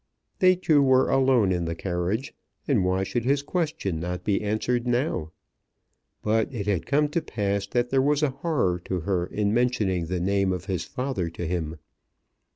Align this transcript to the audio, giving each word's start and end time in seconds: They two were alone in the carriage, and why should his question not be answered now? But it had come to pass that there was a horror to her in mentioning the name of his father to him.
They 0.39 0.55
two 0.55 0.81
were 0.81 1.11
alone 1.11 1.51
in 1.51 1.65
the 1.65 1.75
carriage, 1.75 2.33
and 2.67 2.83
why 2.83 3.03
should 3.03 3.23
his 3.23 3.43
question 3.43 3.99
not 3.99 4.23
be 4.23 4.41
answered 4.41 4.87
now? 4.87 5.31
But 6.23 6.51
it 6.51 6.65
had 6.65 6.87
come 6.87 7.07
to 7.09 7.21
pass 7.21 7.67
that 7.67 7.91
there 7.91 8.01
was 8.01 8.23
a 8.23 8.31
horror 8.31 8.79
to 8.85 9.01
her 9.01 9.27
in 9.27 9.53
mentioning 9.53 10.07
the 10.07 10.19
name 10.19 10.51
of 10.53 10.65
his 10.65 10.85
father 10.85 11.29
to 11.29 11.45
him. 11.45 11.77